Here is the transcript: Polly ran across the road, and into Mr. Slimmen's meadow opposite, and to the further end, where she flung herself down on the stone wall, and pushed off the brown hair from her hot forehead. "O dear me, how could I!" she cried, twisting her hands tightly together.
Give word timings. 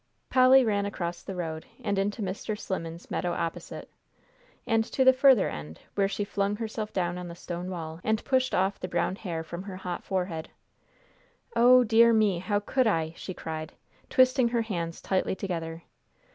Polly 0.31 0.65
ran 0.65 0.87
across 0.87 1.21
the 1.21 1.35
road, 1.35 1.67
and 1.83 1.99
into 1.99 2.23
Mr. 2.23 2.57
Slimmen's 2.57 3.11
meadow 3.11 3.33
opposite, 3.33 3.87
and 4.65 4.83
to 4.85 5.05
the 5.05 5.13
further 5.13 5.47
end, 5.47 5.79
where 5.93 6.07
she 6.07 6.23
flung 6.23 6.55
herself 6.55 6.91
down 6.91 7.19
on 7.19 7.27
the 7.27 7.35
stone 7.35 7.69
wall, 7.69 7.99
and 8.03 8.25
pushed 8.25 8.55
off 8.55 8.79
the 8.79 8.87
brown 8.87 9.15
hair 9.15 9.43
from 9.43 9.61
her 9.61 9.75
hot 9.77 10.03
forehead. 10.03 10.49
"O 11.55 11.83
dear 11.83 12.13
me, 12.13 12.39
how 12.39 12.59
could 12.59 12.87
I!" 12.87 13.13
she 13.15 13.35
cried, 13.35 13.73
twisting 14.09 14.47
her 14.47 14.63
hands 14.63 15.01
tightly 15.01 15.35
together. 15.35 15.83